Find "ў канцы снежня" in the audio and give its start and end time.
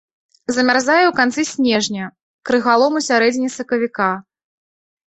1.07-2.09